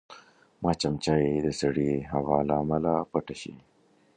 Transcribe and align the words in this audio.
مچمچۍ 0.63 1.27
د 1.45 1.47
سړې 1.59 1.91
هوا 2.11 2.39
له 2.47 2.53
امله 2.61 2.93
پټه 3.11 3.35
شي 3.41 3.53